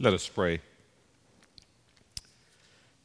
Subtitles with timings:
[0.00, 0.60] Let us pray.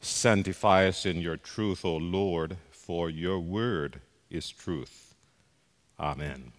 [0.00, 5.14] Sanctify us in your truth, O Lord, for your word is truth.
[6.00, 6.50] Amen.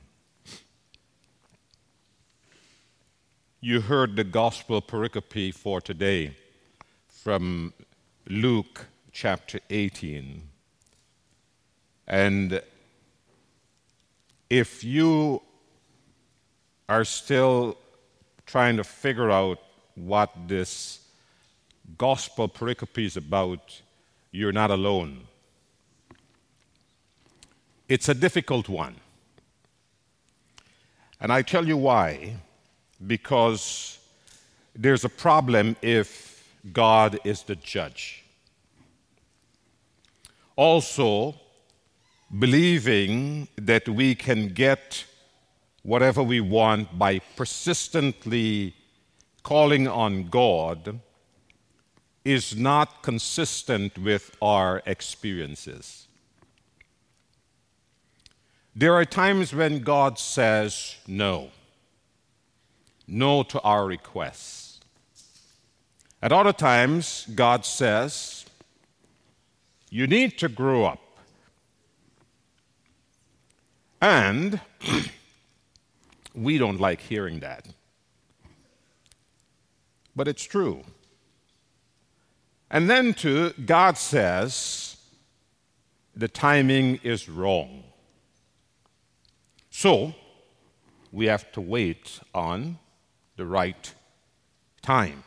[3.60, 6.38] You heard the gospel pericope for today
[7.10, 7.74] from
[8.28, 10.44] Luke chapter 18.
[12.08, 12.62] And
[14.50, 15.42] if you
[16.88, 17.78] are still
[18.46, 19.60] trying to figure out
[20.06, 21.00] what this
[21.98, 23.82] gospel pericope is about,
[24.32, 25.22] you're not alone.
[27.88, 28.96] It's a difficult one.
[31.20, 32.36] And I tell you why.
[33.06, 34.00] Because
[34.76, 38.24] there's a problem if God is the judge.
[40.56, 41.36] Also,
[42.40, 45.06] believing that we can get
[45.84, 48.76] whatever we want by persistently
[49.44, 51.00] calling on God
[52.24, 56.08] is not consistent with our experiences.
[58.76, 61.50] There are times when God says no,
[63.08, 64.80] no to our requests.
[66.22, 68.46] At other times, God says,
[69.90, 71.00] You need to grow up.
[74.00, 74.62] And
[76.36, 77.68] we don't like hearing that.
[80.16, 80.84] But it's true.
[82.70, 84.98] And then, too, God says
[86.16, 87.84] the timing is wrong.
[89.70, 90.14] So,
[91.12, 92.78] we have to wait on
[93.36, 93.94] the right
[94.82, 95.24] time.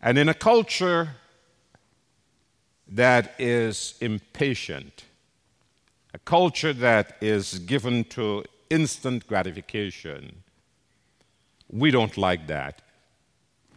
[0.00, 1.16] And in a culture
[2.88, 5.04] that is impatient,
[6.12, 10.42] a culture that is given to instant gratification,
[11.70, 12.82] we don't like that.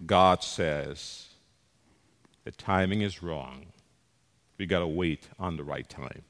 [0.05, 1.27] God says
[2.43, 3.67] the timing is wrong.
[4.57, 6.23] We got to wait on the right time.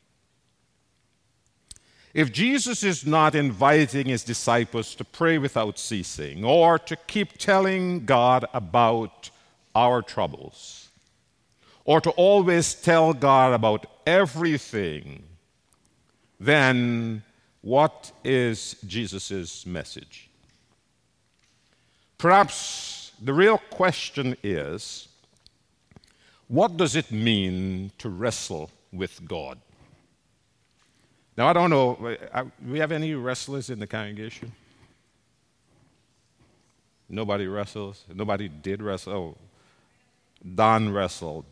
[2.13, 8.05] If Jesus is not inviting his disciples to pray without ceasing or to keep telling
[8.05, 9.31] God about
[9.73, 10.89] our troubles
[11.85, 15.23] or to always tell God about everything,
[16.39, 17.23] then
[17.61, 20.29] what is Jesus' message?
[22.23, 25.09] Perhaps the real question is
[26.47, 29.57] what does it mean to wrestle with God?
[31.35, 34.53] Now, I don't know, uh, we have any wrestlers in the congregation?
[37.09, 38.05] Nobody wrestles?
[38.07, 39.13] Nobody did wrestle?
[39.13, 39.37] Oh,
[40.55, 41.43] Don wrestled.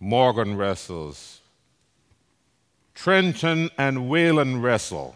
[0.00, 1.42] Morgan wrestles.
[2.94, 5.14] Trenton and Waylon wrestle.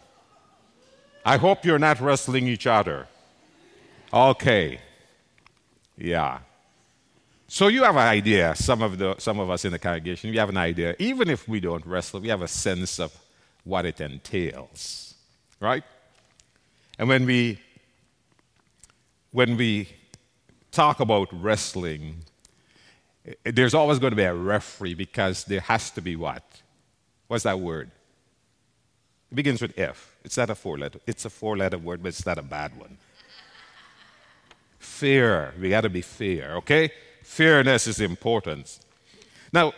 [1.24, 3.06] I hope you're not wrestling each other.
[4.12, 4.80] Okay.
[5.96, 6.40] Yeah.
[7.48, 10.38] So you have an idea, some of, the, some of us in the congregation, we
[10.38, 10.96] have an idea.
[10.98, 13.14] Even if we don't wrestle, we have a sense of
[13.64, 15.14] what it entails.
[15.60, 15.84] Right?
[16.98, 17.58] And when we
[19.32, 19.88] when we
[20.70, 22.16] talk about wrestling,
[23.44, 26.44] there's always going to be a referee because there has to be what?
[27.28, 27.90] What's that word?
[29.32, 30.14] It begins with F.
[30.24, 31.00] It's not a four letter.
[31.06, 32.98] It's a four letter word, but it's not a bad one.
[34.78, 35.54] Fair.
[35.58, 36.92] We got to be fair, okay?
[37.22, 38.78] Fairness is important.
[39.50, 39.72] Now,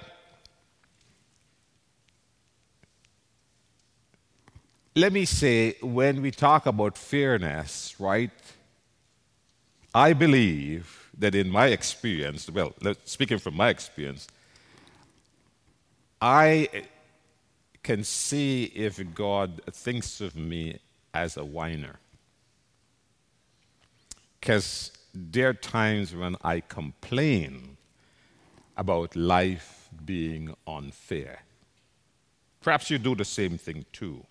[4.97, 8.33] let me say, when we talk about fairness, right,
[9.95, 12.73] I believe that in my experience, well,
[13.05, 14.27] speaking from my experience,
[16.21, 16.69] I
[17.85, 20.79] can see if God thinks of me
[21.13, 22.01] as a whiner.
[24.41, 27.77] Because there are times when I complain
[28.77, 31.43] about life being unfair.
[32.61, 34.25] Perhaps you do the same thing too.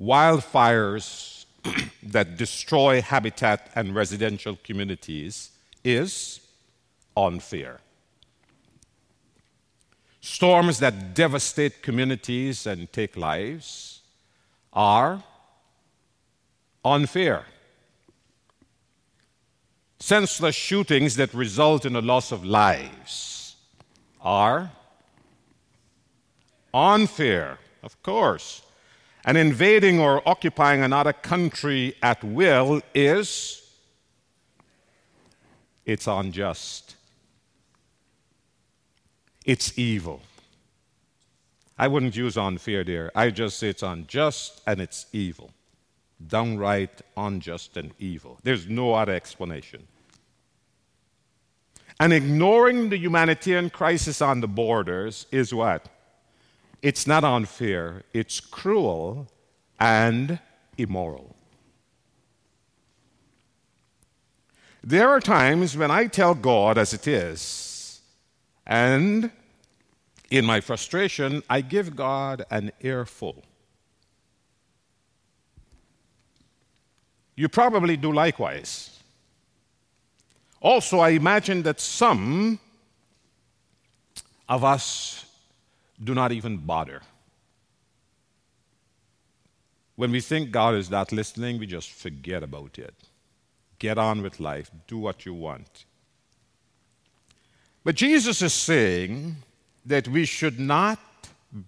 [0.00, 1.46] Wildfires
[2.02, 5.50] that destroy habitat and residential communities
[5.82, 6.40] is
[7.16, 7.80] unfair.
[10.24, 14.02] Storms that devastate communities and take lives
[14.72, 15.20] are
[16.84, 17.44] unfair.
[19.98, 23.56] Senseless shootings that result in the loss of lives
[24.20, 24.70] are
[26.72, 28.62] unfair, of course.
[29.24, 33.58] And invading or occupying another country at will is
[35.84, 36.91] it's unjust.
[39.44, 40.20] It's evil.
[41.78, 43.10] I wouldn't use unfair there.
[43.14, 45.50] I just say it's unjust and it's evil.
[46.26, 48.38] downright unjust and evil.
[48.42, 49.86] There's no other explanation.
[52.00, 55.88] And ignoring the humanitarian crisis on the borders is what?
[56.80, 59.28] It's not unfair, it's cruel
[59.78, 60.40] and
[60.76, 61.36] immoral.
[64.82, 67.40] There are times when I tell God as it is,
[68.66, 69.30] and
[70.30, 73.42] in my frustration, I give God an earful.
[77.36, 78.98] You probably do likewise.
[80.60, 82.58] Also, I imagine that some
[84.48, 85.24] of us
[86.02, 87.02] do not even bother.
[89.96, 92.94] When we think God is not listening, we just forget about it.
[93.78, 95.84] Get on with life, do what you want.
[97.84, 99.36] But Jesus is saying
[99.84, 101.00] that we should not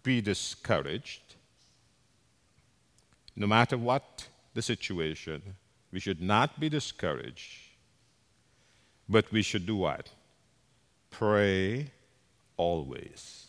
[0.03, 1.35] be discouraged,
[3.35, 5.43] no matter what the situation.
[5.93, 7.61] We should not be discouraged,
[9.09, 10.09] but we should do what?
[11.11, 11.91] Pray
[12.57, 13.47] always.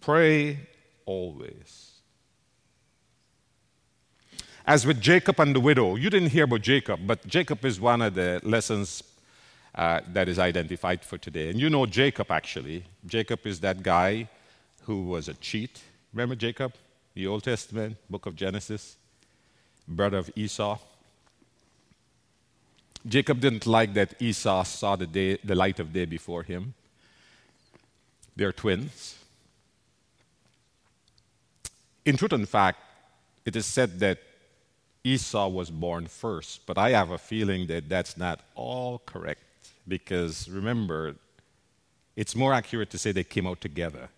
[0.00, 0.58] Pray
[1.06, 1.92] always.
[4.66, 8.00] As with Jacob and the widow, you didn't hear about Jacob, but Jacob is one
[8.00, 9.02] of the lessons
[9.74, 11.48] uh, that is identified for today.
[11.50, 12.84] And you know Jacob, actually.
[13.06, 14.28] Jacob is that guy
[14.82, 15.82] who was a cheat.
[16.12, 16.74] Remember Jacob?
[17.14, 18.96] The Old Testament, book of Genesis,
[19.86, 20.78] brother of Esau.
[23.06, 26.74] Jacob didn't like that Esau saw the, day, the light of day before him.
[28.36, 29.16] They're twins.
[32.04, 32.78] In truth and fact,
[33.44, 34.18] it is said that
[35.04, 39.41] Esau was born first, but I have a feeling that that's not all correct
[39.86, 41.16] because remember,
[42.16, 44.08] it's more accurate to say they came out together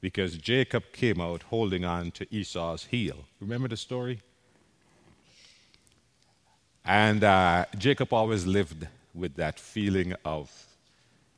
[0.00, 3.24] because Jacob came out holding on to Esau's heel.
[3.40, 4.20] Remember the story?
[6.84, 10.50] And uh, Jacob always lived with that feeling of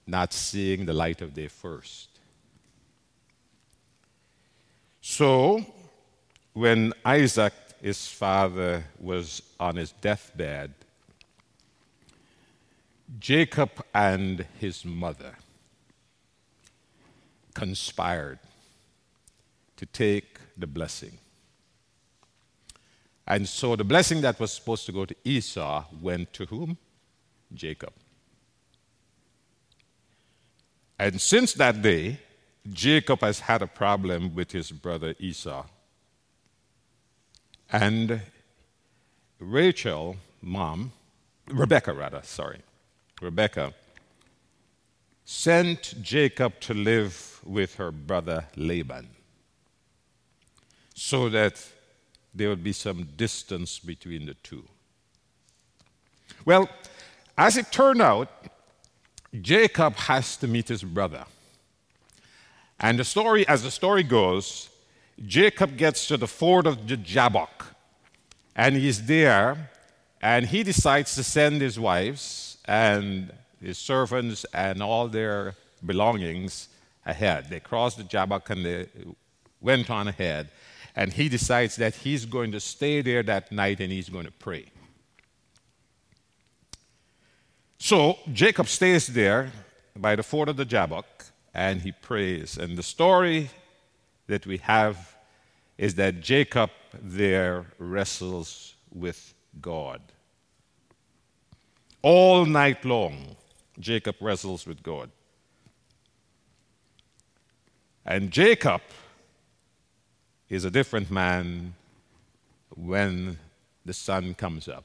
[0.07, 2.09] not seeing the light of day first.
[5.01, 5.65] So,
[6.53, 10.75] when Isaac his father was on his deathbed,
[13.19, 15.35] Jacob and his mother
[17.55, 18.39] conspired
[19.77, 21.19] to take the blessing.
[23.27, 26.79] And so the blessing that was supposed to go to Esau went to whom?
[27.53, 27.93] Jacob.
[30.99, 32.19] And since that day,
[32.71, 35.65] Jacob has had a problem with his brother Esau.
[37.73, 38.21] And
[39.39, 40.93] Rachel, mom,
[41.49, 42.61] Rebecca rather, sorry,
[43.21, 43.75] Rebecca,
[45.25, 49.09] sent Jacob to live with her brother Laban
[50.95, 51.65] so that
[52.35, 54.65] there would be some distance between the two.
[56.45, 56.69] Well,
[57.37, 58.29] as it turned out,
[59.41, 61.25] Jacob has to meet his brother.
[62.79, 64.71] And the story, as the story goes,
[65.25, 67.75] Jacob gets to the ford of the Jabbok,
[68.57, 69.71] and he's there,
[70.23, 76.69] and he decides to send his wives and his servants and all their belongings
[77.05, 77.51] ahead.
[77.51, 78.87] They crossed the Jabbok and they
[79.61, 80.51] went on ahead,
[80.95, 84.33] and he decides that he's going to stay there that night and he's going to
[84.33, 84.67] pray.
[87.79, 89.51] So Jacob stays there
[89.97, 92.57] by the ford of the Jabbok and he prays.
[92.57, 93.51] And the story
[94.29, 95.17] that we have
[95.77, 96.71] is that Jacob
[97.03, 100.01] there wrestles with God.
[102.03, 103.37] All night long,
[103.79, 105.11] Jacob wrestles with God.
[108.07, 108.81] And Jacob
[110.49, 111.75] is a different man
[112.75, 113.39] when
[113.85, 114.85] the sun comes up.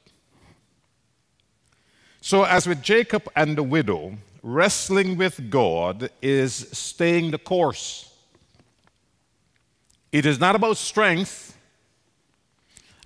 [2.20, 8.12] So, as with Jacob and the widow, wrestling with God is staying the course.
[10.12, 11.55] It is not about strength.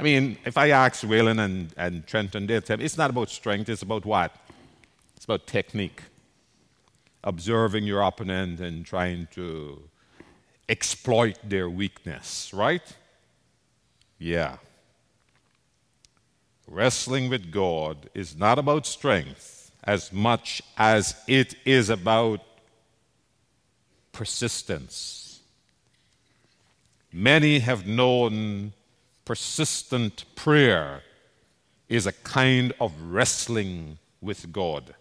[0.01, 3.29] I mean, if I ask Waylon and, and Trenton, they'll tell me it's not about
[3.29, 4.35] strength, it's about what?
[5.15, 6.03] It's about technique.
[7.23, 9.83] Observing your opponent and trying to
[10.69, 12.97] exploit their weakness, right?
[14.19, 14.57] Yeah.
[16.67, 22.41] Wrestling with God is not about strength as much as it is about
[24.13, 25.21] persistence
[27.13, 28.73] Many have known
[29.25, 31.03] persistent prayer
[31.89, 34.95] is a kind of wrestling with God.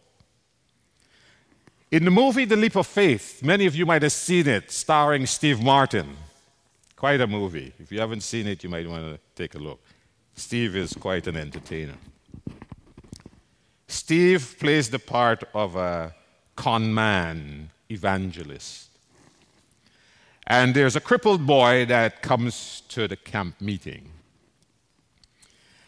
[1.91, 5.25] In the movie The Leap of Faith, many of you might have seen it, starring
[5.25, 6.17] Steve Martin.
[6.95, 7.73] Quite a movie.
[7.79, 9.79] If you haven't seen it, you might want to take a look.
[10.35, 11.97] Steve is quite an entertainer.
[13.87, 16.13] Steve plays the part of a
[16.55, 18.88] con man evangelist.
[20.49, 24.11] And there's a crippled boy that comes to the camp meeting.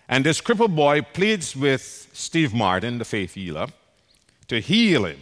[0.07, 3.67] And this crippled boy pleads with Steve Martin, the faith healer,
[4.49, 5.19] to heal him.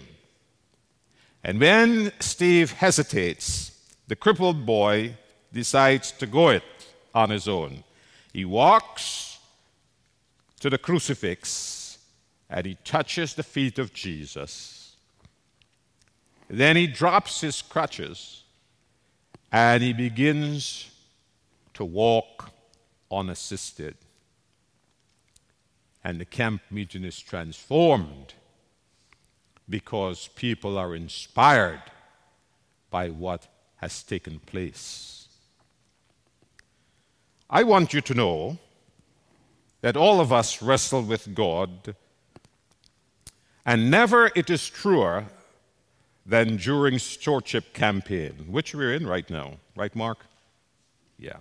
[1.42, 3.72] And when Steve hesitates,
[4.08, 5.16] the crippled boy
[5.54, 6.64] decides to go it
[7.16, 7.86] on his own.
[8.34, 9.40] He walks
[10.60, 11.98] to the crucifix
[12.50, 14.96] and he touches the feet of Jesus.
[16.50, 18.39] Then he drops his crutches
[19.52, 20.92] and he begins
[21.74, 22.52] to walk
[23.12, 23.96] unassisted.
[26.04, 28.34] And the camp meeting is transformed
[29.68, 31.82] because people are inspired
[32.90, 35.28] by what has taken place.
[37.50, 38.58] I want you to know
[39.82, 41.96] that all of us wrestle with God,
[43.66, 45.26] and never it is truer
[46.26, 49.58] than during stewardship campaign, which we're in right now.
[49.76, 50.20] Right, Mark?
[51.18, 51.38] Yeah.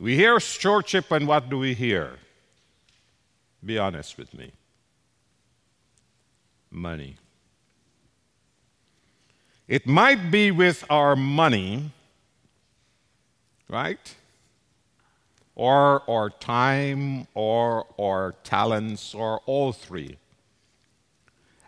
[0.00, 2.18] We hear stewardship, and what do we hear?
[3.64, 4.52] Be honest with me.
[6.70, 7.16] Money.
[9.66, 11.90] It might be with our money,
[13.68, 14.14] right?
[15.54, 20.16] Or our time, or our talents, or all three.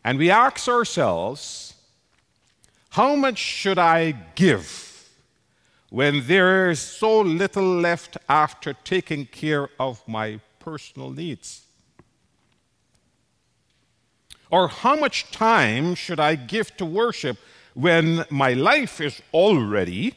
[0.05, 1.75] And we ask ourselves,
[2.91, 5.09] how much should I give
[5.91, 11.63] when there is so little left after taking care of my personal needs?
[14.51, 17.39] Or how much time should I give to worship
[17.75, 20.15] when my life is already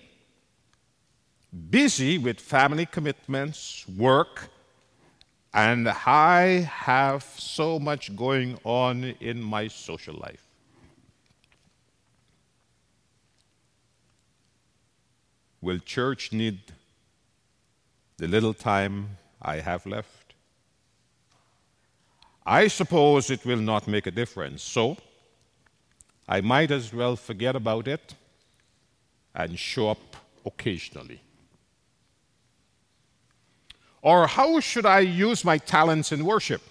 [1.70, 4.50] busy with family commitments, work,
[5.54, 10.48] and I have so much going on in my social life.
[15.62, 16.60] Will church need
[18.18, 20.34] the little time I have left?
[22.46, 24.64] I suppose it will not make a difference.
[24.64, 24.98] So,
[26.28, 28.16] I might as well forget about it
[29.36, 31.22] and show up occasionally.
[34.04, 36.62] Or how should I use my talents in worship?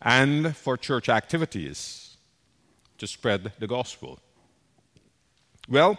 [0.00, 2.16] And for church activities
[2.98, 4.20] to spread the gospel?
[5.68, 5.98] Well,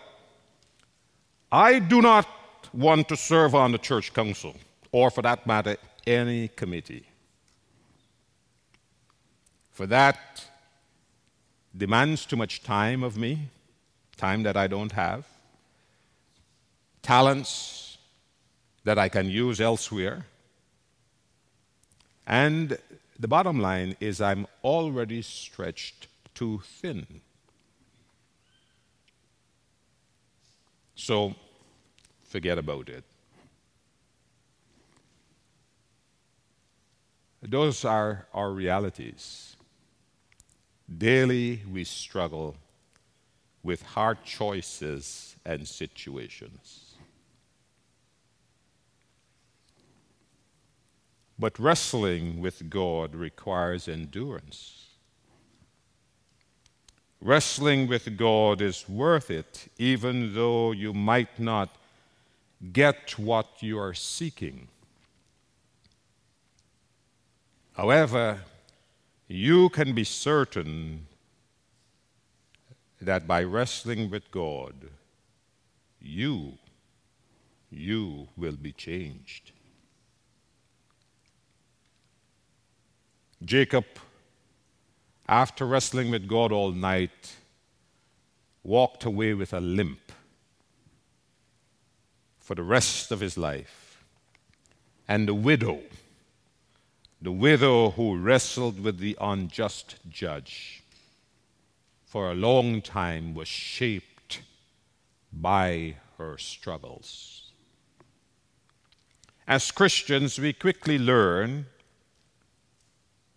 [1.52, 2.28] I do not
[2.74, 4.56] want to serve on the church council,
[4.94, 5.76] or for that matter,
[6.08, 7.06] any committee.
[9.72, 10.46] For that
[11.76, 13.50] demands too much time of me,
[14.16, 15.28] time that I don't have,
[17.02, 17.85] talents
[18.86, 20.26] that I can use elsewhere.
[22.26, 22.78] And
[23.20, 27.06] the bottom line is, I'm already stretched too thin.
[30.96, 31.36] So
[32.24, 33.04] forget about it.
[37.42, 39.56] Those are our realities.
[40.98, 42.56] Daily we struggle
[43.64, 46.85] with hard choices and situations.
[51.38, 54.86] But wrestling with God requires endurance.
[57.22, 61.76] Wrestling with God is worth it, even though you might not
[62.72, 64.68] get what you are seeking.
[67.74, 68.40] However,
[69.28, 71.08] you can be certain
[73.02, 74.76] that by wrestling with God,
[76.00, 76.54] you,
[77.70, 79.52] you will be changed.
[83.46, 83.86] Jacob,
[85.28, 87.36] after wrestling with God all night,
[88.64, 90.12] walked away with a limp
[92.40, 94.04] for the rest of his life.
[95.08, 95.82] And the widow,
[97.22, 100.82] the widow who wrestled with the unjust judge
[102.04, 104.42] for a long time, was shaped
[105.32, 107.52] by her struggles.
[109.48, 111.68] As Christians, we quickly learn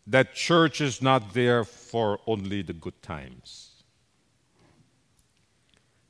[0.08, 3.70] that church is not there for only the good times.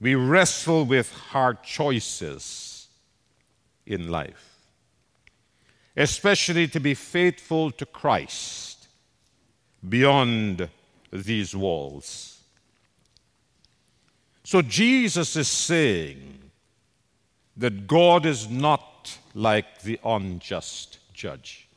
[0.00, 2.86] We wrestle with hard choices
[3.84, 4.60] in life,
[5.96, 8.86] especially to be faithful to Christ
[9.86, 10.68] beyond
[11.12, 12.40] these walls.
[14.44, 16.50] So Jesus is saying
[17.56, 21.67] that God is not like the unjust judge.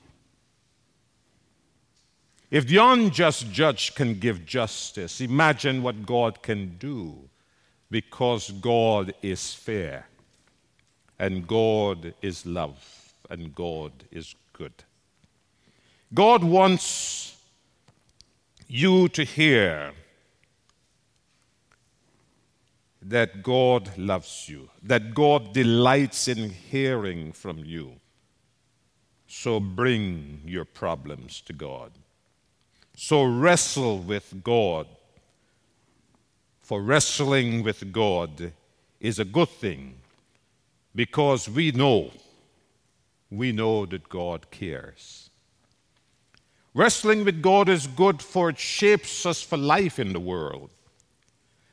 [2.52, 7.30] If the unjust judge can give justice, imagine what God can do
[7.90, 10.08] because God is fair
[11.18, 14.74] and God is love and God is good.
[16.14, 17.38] God wants
[18.68, 19.94] you to hear
[23.02, 27.94] that God loves you, that God delights in hearing from you.
[29.28, 31.92] So bring your problems to God.
[32.96, 34.88] So wrestle with God.
[36.62, 38.54] For wrestling with God
[39.00, 39.96] is a good thing
[40.96, 42.12] because we know,
[43.30, 45.30] we know that God cares.
[46.74, 50.70] Wrestling with God is good for it shapes us for life in the world.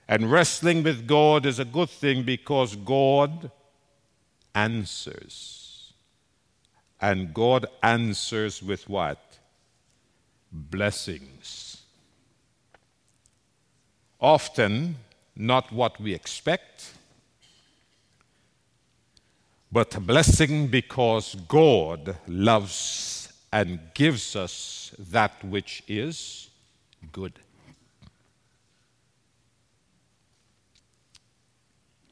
[0.09, 3.51] And wrestling with God is a good thing because God
[4.55, 5.93] answers.
[7.01, 9.39] And God answers with what?
[10.51, 11.83] Blessings.
[14.21, 14.97] Often,
[15.37, 16.93] not what we expect,
[19.71, 26.49] but a blessing because God loves and gives us that which is
[27.13, 27.39] good.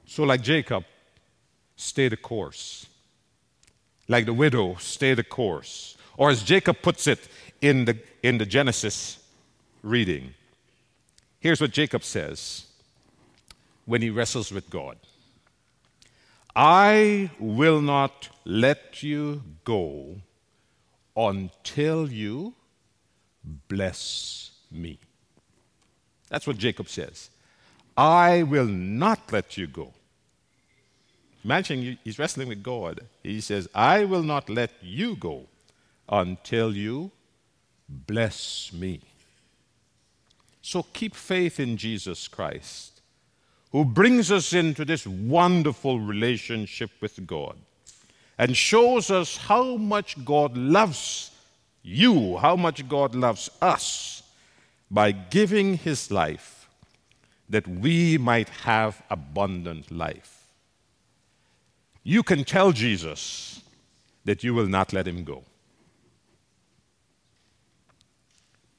[0.06, 0.84] So, like Jacob,
[1.76, 2.86] stay the course.
[4.08, 5.96] Like the widow, stay the course.
[6.16, 7.28] Or as Jacob puts it
[7.60, 9.18] in the, in the Genesis
[9.82, 10.34] reading,
[11.40, 12.66] here's what Jacob says
[13.84, 14.96] when he wrestles with God
[16.54, 20.16] I will not let you go
[21.16, 22.54] until you
[23.68, 24.98] bless me.
[26.28, 27.30] That's what Jacob says.
[27.96, 29.92] I will not let you go
[31.46, 33.02] Imagine he's wrestling with God.
[33.22, 35.46] He says, I will not let you go
[36.08, 37.12] until you
[37.88, 39.00] bless me.
[40.62, 43.00] So keep faith in Jesus Christ,
[43.70, 47.56] who brings us into this wonderful relationship with God
[48.38, 51.30] and shows us how much God loves
[51.82, 54.22] you, how much God loves us
[54.90, 56.68] by giving his life
[57.48, 60.36] that we might have abundant life
[62.08, 63.60] you can tell Jesus
[64.24, 65.42] that you will not let him go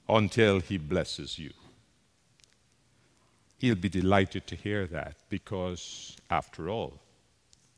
[0.10, 1.52] until he blesses you.
[3.60, 7.00] He'll be delighted to hear that because, after all,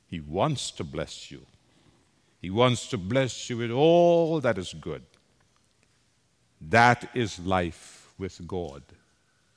[0.08, 1.46] he wants to bless you.
[2.42, 5.04] He wants to bless you with all that is good.
[6.62, 8.84] That is life with God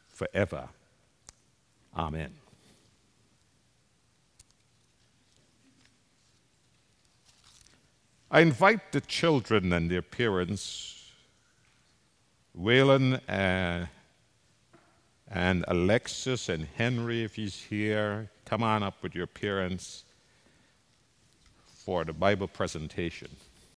[0.08, 0.68] forever.
[1.96, 2.32] Amen.
[8.30, 11.01] I invite the children and their parents,
[12.58, 13.86] Waylon uh,
[15.30, 20.04] and Alexis and Henry, if he's here, come on up with your parents
[21.84, 23.28] for the Bible presentation.